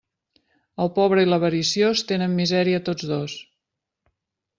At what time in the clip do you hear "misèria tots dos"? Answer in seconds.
2.39-3.37